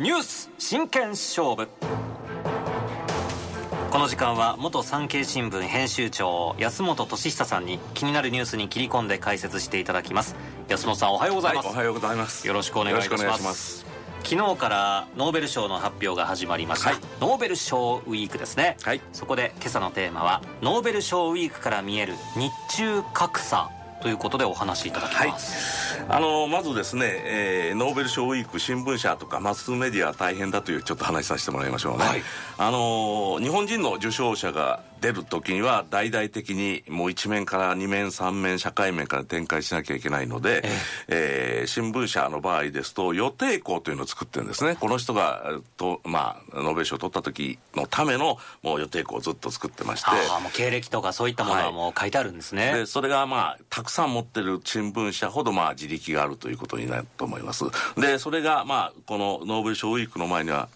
[0.00, 1.68] ニュース真剣勝負。
[3.90, 10.36] この時間は元産経新聞編集長安本俊久さんに気になるニュースに切り込んで解説していただきます。
[10.68, 12.48] 安本さんおはようございます、はい、おはようございます。
[12.48, 13.18] よろしくお願いしま
[13.52, 13.84] す。
[14.24, 23.70] 昨日からノーベル賞の発表が始まりました、はい、ノーベル賞ウィークですね、はい、そこで今朝のテーマはノーベル賞ウィークから見える日中格差
[24.00, 32.22] ということでお話しいただきます、はい、あのまずですね、えー、ノーベル賞ウィーク新聞社とかマスメディア大変だというちょっと話させてもらいましょうね、はい、
[32.58, 40.62] あの日本人の受賞者が出る時には大々的にもう一面から二面三面社会面から展開しなきゃいけないので、
[41.08, 41.62] ええ。
[41.64, 44.76] ー、新聞社の場合ですと予定校というのを作ってるんですね。
[44.76, 50.10] この人がと、まあ、ノーベル賞を取った時のためのもう予定校をずっと作ってまして。
[50.10, 57.64] あもう経歴とかそういったものはもう書いてあるんですね、はい、でそれがまあたくさん持ってる新聞社ほどまあ自力があるということになると思います。
[57.96, 60.68] でそれがまあこのノーベル賞ウィークの前には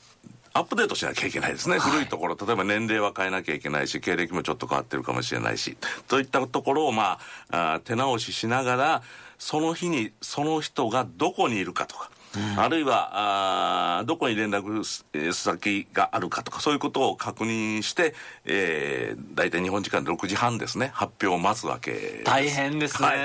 [0.56, 2.36] アップデートしなきゃいけないですね、はい、古いところ。
[2.36, 5.76] 例えば年齢は変えなきゃいけないし経歴もちょっと変わってるかもしれないし。
[6.06, 7.18] といったところをま
[7.50, 9.02] ああ手直ししながら
[9.36, 12.08] その日にその人がどこにいるかとか
[12.56, 14.84] あるいはあどこに連絡
[15.32, 20.90] 先があるかとかそういうことを確認して、えー、大体日本時間で6時半ですね。
[20.94, 22.24] 発表を待つわけです。
[22.24, 23.18] 大変ですね、はい、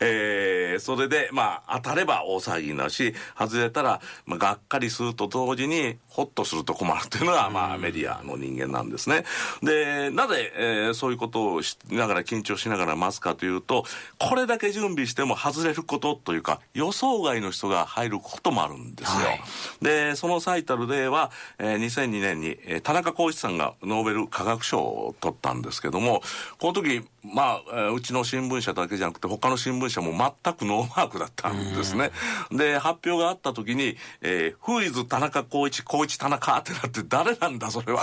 [0.00, 9.24] えー、それでまあ当たれば大騒ぎになるし外れたら、まあ、がっかりすると同時にホッとすると困るというのが、まあ、メディアの人間なんですね。
[9.62, 13.84] でなぜ、えー、そういうことをしながら緊張しながら待つかというと
[14.18, 19.26] これだけ準備しても外れることというか予想外の人が入ることこともあるんですよ。
[19.26, 19.40] はい、
[19.82, 26.22] で、その最たる例は、えー、2002年に、えー、田中浩一さんがノーベル化学賞を取ったんですけども、
[26.58, 27.02] この時、
[27.34, 32.10] まあ、うちの新聞社だけじゃなくて、他の新聞社も全くノーマークだったんですね。
[32.50, 38.02] で、発表があった時に、えー、フーイズ田中浩一、浩一田中ってなって、誰なんだそれは、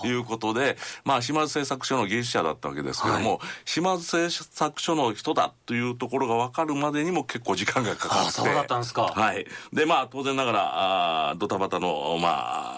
[0.00, 8.30] ということで、まあ、島津製作所の技術者だったわけですけども、はい、島津製作所の人だというところが分かるまでにも結構時間がかかって。
[8.32, 9.12] そうだったんですか。
[9.14, 9.46] はい。
[9.72, 12.71] で、まあ、当然ながら、あドタバタの、まあ、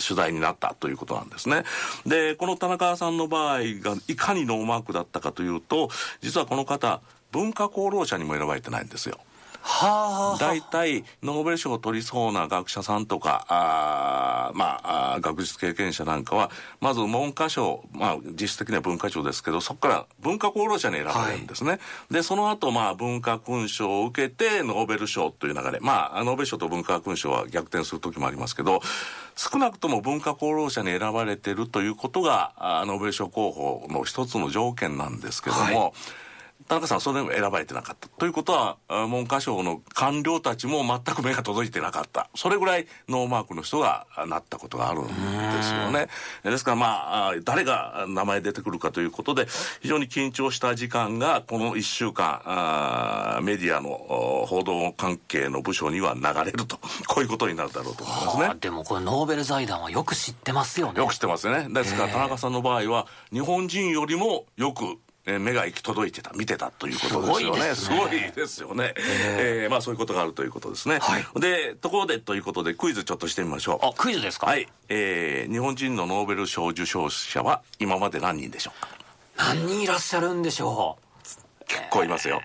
[0.00, 1.64] 取材になったということなんですね。
[2.06, 5.90] で、この田中さんの場合がいかにノーマークだったかというと、
[6.20, 7.00] 実はこの方、
[7.32, 9.18] 文化功労者にも選ばれてないんですよ。
[9.66, 21.80] はあ、大体ノーベル賞を取りそうな学者さんとかあまあ学術経験者なんかはまず文科省まあ実質的には文化庁ですけどそこから文化功労者に選ばれるんですね、はい、
[22.12, 25.80] でその後まあ文化勲章を受けてノーベル賞という流れ。
[25.80, 28.82] まあノーベル賞と文化勲章は逆転する時もありますけど
[29.34, 32.52] 少なくとも文化功労者に選ばれてるということが
[32.86, 35.92] ノーベル賞候補の一つの条件なんですけども、はい
[36.68, 42.30] 田中さんそれでも選ばれてなかったということは文科省の官僚たちも全く目が届いてなかった。
[42.34, 45.12] それぐらいノーマークの人がなったことがあるんで
[45.62, 46.08] すよね。
[46.42, 49.46] ですからまあ誰が名前出てくるかということで
[49.82, 56.78] 非常に緊張した時間がこの1週間メディアの報道関係の部署には流れると。
[57.06, 58.54] こういうことになるだろうと思いますね。
[58.60, 60.98] でもこれノーベル財団はよく知ってますよね。
[60.98, 61.66] よく知ってますね。
[61.70, 67.74] ですから田中さんの場合は日本人よりもよくえー、目が行き届いてた見てたということですよね。
[67.74, 73.86] すごいですよね、えー、えー、まあそういうことがあるということですね、はい、でところでということでクイズちょっとしてみましょう。
[73.86, 74.46] あクイズですか？
[74.46, 78.88] はい、えー、日本人のノーベル賞受賞者は今まで何人でしょうか？
[79.36, 81.64] 何人いらっしゃるんでしょう？
[81.66, 82.42] 結構いますよ、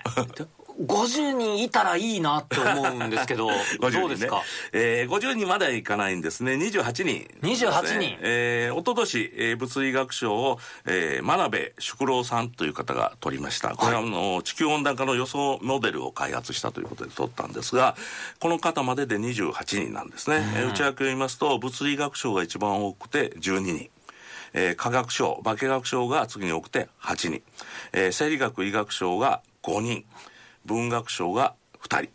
[0.80, 4.42] 50人いたらいいなって思うんですけど、 どうですか、
[4.72, 6.54] えー、50人まではいかないんですね。
[6.54, 7.28] 28人、ね。
[7.42, 8.16] 28人。
[8.20, 13.70] えー、おととし、えー、物理学賞を、えー、真鍋淑郎さんという方が取りました。
[13.70, 17.94] これは、あの、地球温暖化の予想モデルを開発したということで取ったんですが、
[18.38, 19.52] この方までで28
[19.84, 20.36] 人なんですね。
[20.56, 23.90] えー、内訳を言いますと、物理学賞が一番多くて12人。
[24.52, 27.42] えー、科学賞、化学賞が次に多くて8人。
[27.92, 30.04] えー、生理学医学賞が5人。
[30.64, 32.10] 文学賞が2人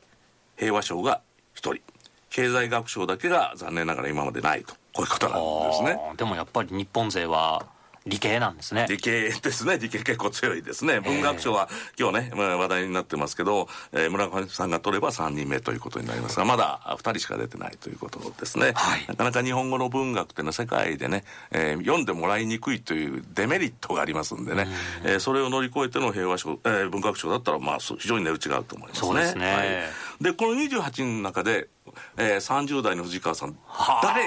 [0.58, 1.22] 平和賞が
[1.56, 1.82] 1人
[2.30, 6.00] 経済学賞だけが残念ながら今までないとこういうことなんですね。
[6.18, 7.66] でもやっぱり日本勢は
[8.08, 8.86] 理系なんですね。
[8.88, 9.80] 理系ですね。
[9.80, 11.00] 理系結構強いですね。
[11.00, 11.68] 文学賞は
[12.00, 18.74] 今日ね、まあ、話題になってますけど、えー、村上さんが取れば3人目ということになりますが、まだ2人しか出てないということですね。
[18.76, 24.68] はい、なかなか日本語の文学っていうのは世界でね、えー、読んでもらいにくいというデメリットがありますんでね、
[25.04, 29.08] えー、それを乗り越えての平和賞、えー、文学賞だったら、まあ、非常に値打ちがあると思いますね。
[29.08, 29.52] そうですね。
[29.52, 31.70] はい、で、この28人の中で、
[32.18, 33.58] えー、30代の藤川さん、
[34.04, 34.22] 誰、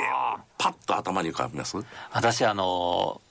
[0.58, 1.76] パッと頭に浮かびます？
[2.12, 3.27] 私、あのー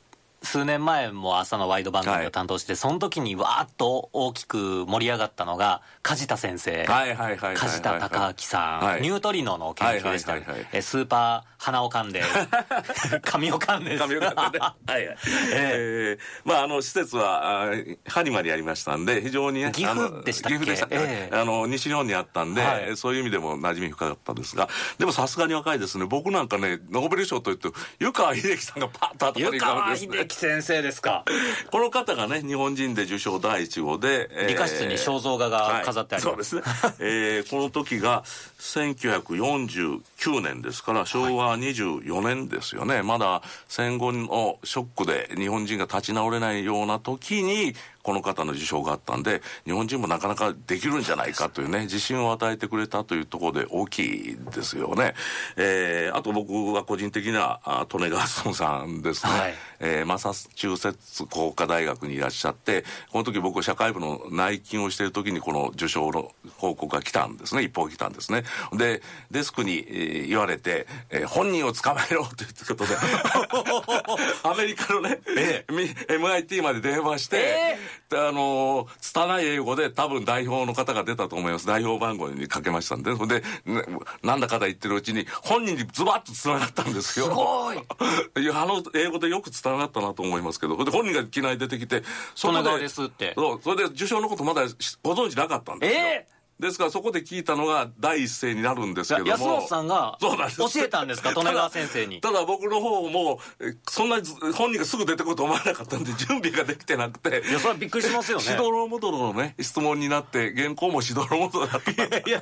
[0.48, 6.86] 数年前も朝のワイド番組を担当して、はい、その時にわーっと大きく盛り上がったのが梶田先生。
[6.86, 10.38] 梶田孝明さん、はい、ニュートリノの研究でした、
[10.72, 12.24] えスーパー鼻を噛んで
[13.24, 13.98] 髪を噛んで。
[13.98, 15.18] 髪を噛んで、ね、はいはい、
[15.54, 17.72] えー、まああの施設は
[18.08, 20.60] ハニマにありましたんで非常にね岐阜でしたっけ？
[20.60, 26.06] 岐阜でした、えー、あの西日本にあったんで、はい、そういう意味でも馴染み深かったですがでもさすがに若いですね。
[26.06, 27.70] 僕なんかねノーベル賞といって
[28.00, 30.08] 湯川秀樹さんがパッと頭に浮かぶんですね。
[30.08, 31.26] 湯川秀樹先生ですか。
[31.72, 38.24] この方がね日本人で受賞第一号で、えー、理科室に肖像画が飾ってあります、はい、そうですね、えー、この時が
[38.60, 47.74] 1949年ですから昭和24年ですよね、まだ戦後のショックで日本人が立ち直れないような時に
[48.08, 55.14] この方の受賞があったんで日本人もなかなかできるんじゃないかというね自信を与えてくれたというところで大きいですよね、
[55.58, 57.60] えー、あと僕は個人的な
[57.94, 67.64] 利根川村さんですね、はい、えー、マサチューセッツ工科大学にいらっしゃってこの時僕社会部の内勤をしている時にこの受賞の報告が来たんですね。
[67.64, 68.44] 一報来たんですね。
[68.72, 69.02] で
[69.32, 72.96] デスクに、えー、言われて、えー、本人を捕まえろということで
[74.44, 75.74] アメリカのね、ええ、
[76.14, 81.68] MIT まで電話して、えーあの拙い英語で多分代表の方が出たと思います。
[81.68, 83.14] 代表番号にかけましたんで。
[83.14, 83.84] で、ね、
[84.24, 87.26] なんだかだ言ってるうちに本人にズバッとつながったんですよ。
[87.26, 87.78] すごい。
[88.42, 90.84] いやあの英語でよくつながったなと思いますけど。
[90.84, 92.04] で本人がいきなり出てきて
[92.36, 93.34] そこでですって。
[93.36, 94.62] そうそれで受賞のことまだ
[95.04, 96.00] ご存知なかったんですよ。
[96.00, 99.32] ええーですからそこで聞いたのが第一声になるんですけども。
[99.32, 100.36] 安本さんが教
[100.84, 101.32] えたんですか？
[101.32, 102.20] 利根川先生に。
[102.22, 103.40] ただ僕の方も
[103.88, 104.18] そんな
[104.56, 107.44] 本人がすぐ出てくると思わなかったんで準備ができてなくて。
[107.48, 108.44] いやそれはびっくりしますよね。
[108.44, 112.40] しどろもどろのね質問になって原稿もしどろもどろだったいやいや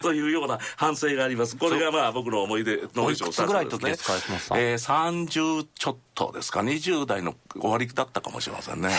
[0.00, 1.56] というような反省があります。
[1.56, 4.14] これがまあ僕の思い出の以上ぐらい時ですか
[4.58, 8.90] えー、30ちょっとですか？20代の終わりだったかもしれませんね、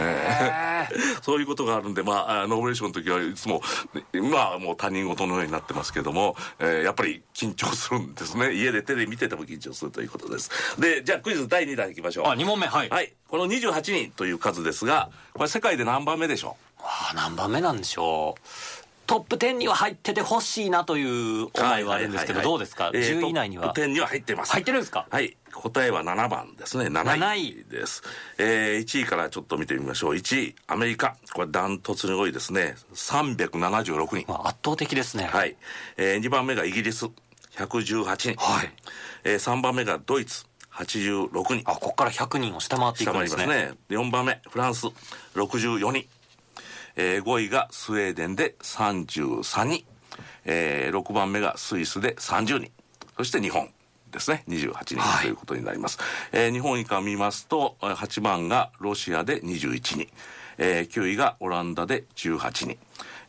[0.00, 3.60] えー、そういうことがあるんでまあノーベル賞の時はいつも
[4.14, 8.52] まあもう他人事のようになってますけども、えー、やっぱり緊張するんですね。
[8.54, 10.50] 家で手で見てても緊張するということです。
[10.80, 12.26] でじゃあクイズ第2弾いきましょう。
[12.26, 12.66] あ2問目。
[12.66, 16.82] はい、はい、この28人という数ですがこれ世界で何番目でしょう？
[16.82, 18.75] あ何番目なんでしょう？
[19.06, 23.64] トップ10には入っててほしいなという思いはあるんですけど、どうですか、えー、10位以内には。
[23.66, 24.52] トップ10には入ってます。
[24.52, 25.06] 入ってるんですか？
[25.10, 25.36] はい。
[25.52, 26.86] 答えは7番ですね。
[26.86, 28.02] 7位です、
[28.36, 30.14] えー、1位からちょっと見てみましょう。
[30.14, 31.16] 1位アメリカ。
[31.32, 32.74] これダントツに多いですね。
[32.94, 35.24] 376人、まあ、圧倒的ですね。
[35.24, 35.56] はい、
[35.96, 37.06] えー、2番目がイギリス。
[37.56, 38.72] 118人、はい。
[39.24, 40.44] えー、3番目がドイツ。
[40.74, 41.30] 86
[41.60, 41.62] 人。
[41.64, 43.44] あここから100人を下回っていくんですね。
[43.44, 43.78] 下回りますね。
[43.88, 44.88] 4番目フランス。
[45.34, 46.06] 64人
[46.96, 49.84] えー、5位がスウェーデンで33人、
[50.44, 52.70] えー、6番目がスイスで30人。
[53.16, 53.68] そして日本
[54.10, 54.44] ですね。
[54.48, 60.08] 28人ということになります、はい、えー、日本以下見ますと8番がロシアで21人、
[60.58, 62.78] えー、9位がオランダで18人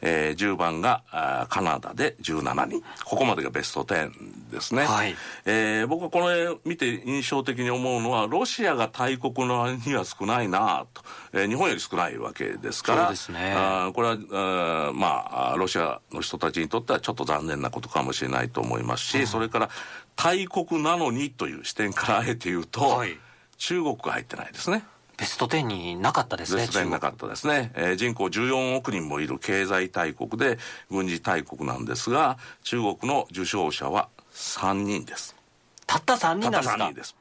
[0.01, 5.15] えー、10番があカナダで17人ここまでがベスト10ですね、はい。
[5.45, 11.03] えー、僕はこの絵見て印象的に思うのはロシアが大国の割には少ないなと、
[11.33, 13.01] えー、日本より少ないわけですから。
[13.03, 13.53] そうですね。
[13.55, 19.69] あこれはあまあロシアの人たちにとってはちょっと残念なことかもしれないと思いますし、うん、それから
[20.15, 23.17] 大国なのにという視点からあえて言うと、はい、
[23.57, 24.83] 中国が入ってないですね。
[25.17, 26.61] ベスト10になかったですね。
[26.61, 27.71] ベスト10になかったですね。
[27.75, 30.59] えー、人口14億人もいる経済大国で
[30.91, 35.35] 軍事大国なんですが、中国の受賞者は3人です。
[35.87, 36.69] たった3人なんですか？
[36.69, 37.15] たった3人です。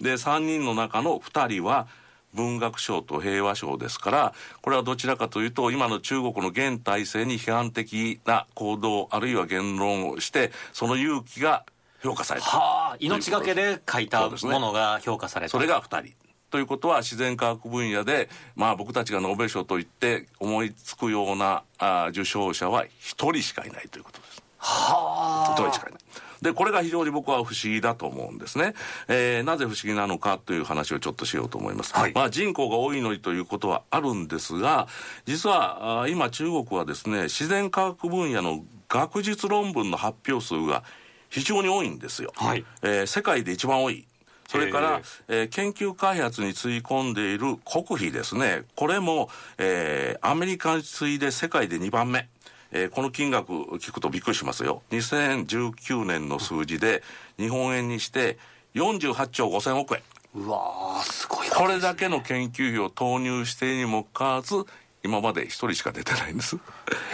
[0.00, 1.86] で、3人の中の2人は、
[2.34, 11.64] 文学賞と平和賞ですからこれはどちらかというと今の中国の現体制に批判的な行動あるいは言論をしてその勇気が
[12.02, 16.14] 評価されたはあ命がけで書いたものが評価されたそ,、れが2人
[16.50, 22.88] ということは自然科学分野で、まあ、僕たちがノーベル賞といって思いつくようなあ受賞者は1
[23.32, 24.42] 人しかいないということです。
[24.58, 25.56] はあ。
[25.58, 26.00] 1人しかいない。
[26.42, 28.74] で、これが非常に僕は不思議だと思うんですね。
[29.08, 31.94] えー、なぜ不思議なのかという話をちょっとしようと思います。
[31.94, 34.86] はい、まあ人口が多いのにということはあるんですが、
[35.24, 40.84] 実はあ今中国はですね、自然科学分野の学術論文の発表数が
[41.30, 42.32] 非常に多いんですよ。
[42.36, 44.06] はい、えー、世界で一番多い。
[44.48, 48.62] それから、えー、研究開発につぎ込んでいる国費ですね。
[48.74, 52.28] これも、えー、アメリカに次いで世界で2番目。
[52.72, 54.82] えー、この金額聞くとびっくりしますよ。
[54.90, 57.02] 2019年の数字で、
[57.38, 58.38] 日本円にして
[58.74, 60.02] 48兆5000億円。
[60.34, 64.64] うわすごい、ね、これだけの研究費を投入してにもかかわらず、
[65.02, 66.58] 今まで一人しか出てないんです。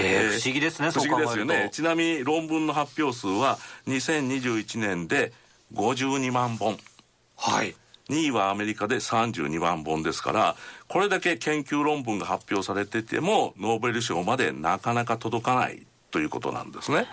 [0.00, 1.68] えー、不思議ですね、不思議ですよね。
[1.72, 5.32] ちなみに論文の発表数は2021年で
[5.74, 6.78] 52万本。
[7.42, 7.74] はい。
[8.08, 10.56] 2位はアメリカで32万本ですから
[10.86, 17.06] これだけ研究論文が発表されててもノーベル賞までなかなか届かないということなんですね。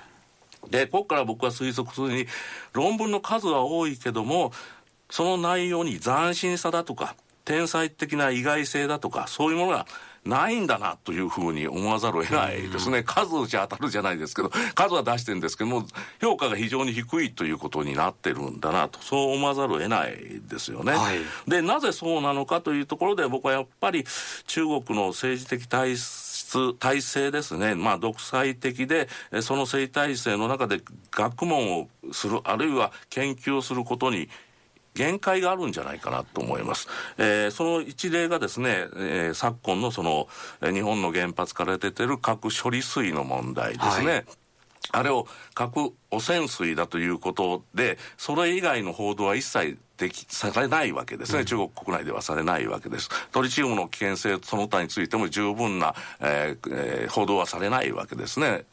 [0.69, 2.27] でここから僕は推測するに
[2.73, 4.51] 論文の数は多いけども
[5.09, 9.87] その内容に斬新さだとか天才的な意外性だとかそういうものが
[10.25, 13.03] ないんだなというふうに思わざるを得ないですね。
[13.03, 15.85] 数じゃ当たるじゃないですけど、数は出してるんですけども、
[16.21, 20.93] 評価が非常に低いということになってるんだなと、そう思わざるを得ないですよね。
[20.93, 24.05] はい、で、なぜそうなのかというところで僕はやっぱり
[24.47, 29.07] 中国の政治的体質、体制ですね、まあ独裁的で、
[29.41, 34.29] その政治体制の中で学問をする、あるいは研究をすることに
[34.99, 36.89] 限界があるんじゃないかなと思います。
[37.17, 40.27] えー、その一例がですね、えー、昨今のその、
[40.61, 44.11] 日本の原発から出てる核処理水の問題ですね。
[44.11, 44.25] はい
[44.91, 53.09] あれを核汚染水だということで、それ以外の報道は一切でき、されないわけですね、うん、中国国内ではされないわけです。
[53.31, 58.63] トリチウムの危険性その他についても十分な、えーえー、報道はされないわけですね。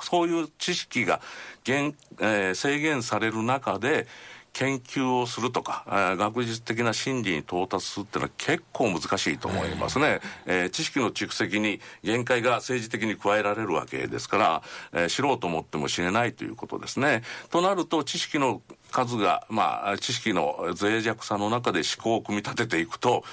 [0.00, 1.22] そういう知識が
[1.64, 4.06] 限、えー、制限される中で、
[4.52, 10.20] 研究をするとか、えー、学術的な真理に到達するっていうのは結構難しいと思いますね。
[10.46, 17.22] えー、知識の蓄積に限界が政治的に加えられるわけですから、えー、知ろうと思っても知れないということですね。
[17.50, 18.60] となると知識の
[18.92, 23.24] 数が、まあ、知識の脆弱さの中で思考を組み立てていくと、思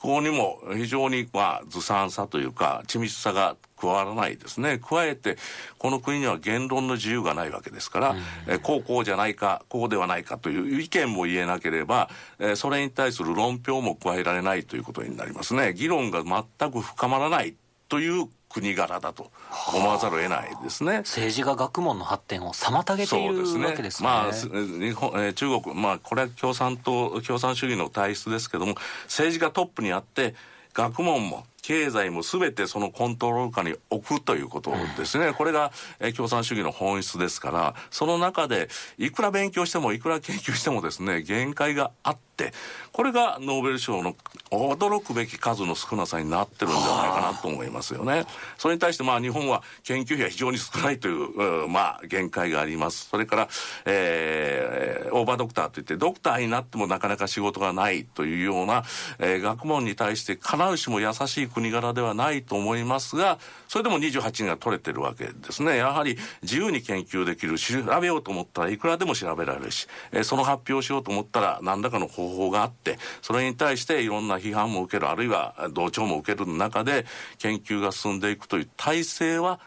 [0.00, 4.78] 考にも非常に、まあ、ずさんさというか、緻密さが加わらないですね。
[4.78, 5.36] 加えて、
[5.78, 12.08] この国には言論の自由がないわけですから、うん、えこうこうじゃないか、こうではないかという意見も言えなければ、
[12.38, 15.74] えそれに対する論評も加えられないということになりますね。
[15.74, 17.54] 議論が全く深まらない
[17.88, 19.30] という国柄だと
[19.74, 20.98] 思わざるを得ないですね。
[20.98, 24.08] 政治が学問の発展を妨げているわけですね。
[24.08, 28.74] まあ、日本、えー、中国、まあ、これは共産党、共産主義の体質ですけども、
[29.04, 30.34] 政治がトップにあって、
[30.74, 35.32] 学問も経済も全てそのコントロール下に置くということですね。
[35.32, 35.72] これが、
[36.16, 42.52] 共産主義の本質ですから、その中でいくら勉強してもいくら研究してもですね、限界があって、
[42.92, 44.14] これがノーベル賞の
[44.50, 48.26] 驚くべき数の少なさになってるんじゃないかなと思いますよね。
[48.56, 53.08] それに対してまあ日本は研究費が非常に少ないという、うまあ限界があります。
[53.10, 53.48] それから、
[53.84, 58.84] えー、オーバードクターといってドクターになってもなかなか仕事がないというような、
[59.18, 63.38] えー、学問に対して必ずしも優しい国柄ではないと思いますが、
[63.68, 65.76] それでも28人が取れてるわけですね。
[65.76, 77.06] やはり自由に研究できる、調べようと思ったらいくらでも調べられるし、えー、その発表しようと思ったら何らかの方法があって、それに対していろんな批判も受ける、あるいは同調も受ける中で
[77.38, 79.60] 研究が進んでいくという体制は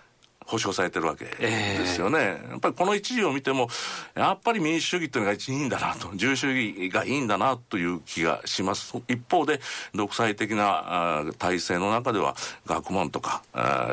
[0.51, 3.69] 保障されてるわけですよね、えー、やっぱりこの一時を見ても
[4.15, 8.93] やっぱり民主主義っていうのが一いいんだなと自由主義がいいんだなという気がします。
[9.07, 9.61] 一方で
[9.95, 13.43] 独裁的な体制の中では学問とか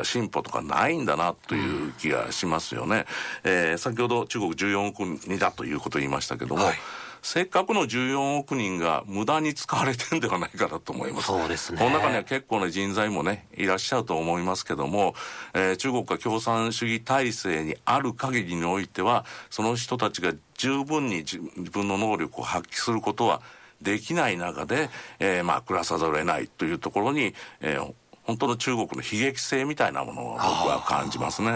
[0.03, 3.05] 進歩とかないんだなという気がしますよね、
[3.43, 6.75] えー、先ほど中国14億人だということを言いましたけども、はい
[7.21, 11.27] せっかくの14億人が無駄に使われてるんではないかなと思います。
[11.27, 11.79] そうですね。
[11.79, 15.15] この中には結構な人材もね、いらっしゃると思いますけども、
[15.53, 21.39] えー、中国が共産主義体制にある限りにおいては、その人たちが十分に自
[21.71, 23.41] 分の能力を発揮することは
[23.81, 31.51] できない中で、えー、まあ、暮らさざるを得ないというところに、えー、本当の中国の悲劇性みたいなものを僕は感じますね。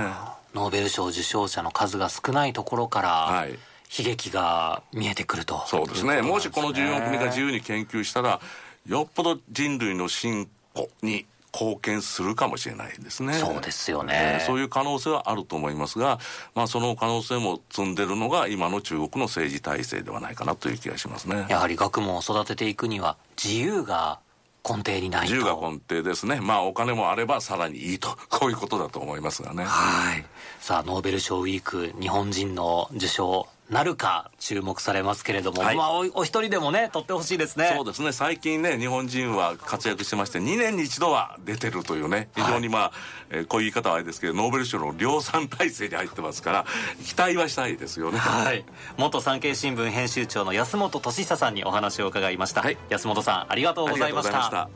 [0.53, 3.58] ノーベル賞受賞者の数が少ないところから、はい
[3.97, 8.41] 悲劇が見えてくるとそうですね、ね、もしこの14国が自由に研究したら
[8.88, 13.33] よっぽど人類の進歩に貢献するかもしれないですね。
[13.33, 16.19] そうですよね、えー、そういう可能性はあると思いますが、
[16.55, 21.45] まあその可能性も積んでるのが今の中国の政治体制ではないかなという気がしますね。
[21.50, 24.19] やはり学問を育てていくには自由が
[24.67, 25.33] 根底にないと。
[25.33, 26.39] 自由が根底ですね。
[26.41, 29.65] まあお金もあればさらにいいと、 こういうことだと思いますがね。
[29.65, 30.25] はい。
[30.59, 37.74] さあ、ノーベル賞ウィーク、日本人の受賞、なるか注目されますけれども、はい、まあおお一人でもね取ってほしいですね。
[37.75, 38.12] そうですね。
[38.12, 42.91] 最近ね日本人は活躍してまして2年に一度は出てるというね非常にまあ、はい、
[43.32, 46.65] えー、こういう言い方はあれですけどノーベル賞の量産体制に入ってますから
[47.05, 48.17] 期待はしたいですよね。
[48.17, 48.65] はい。
[48.98, 54.70] 元産経新聞編集長の安本俊久さんにお話を伺いました、はい、安本さんありがとうございました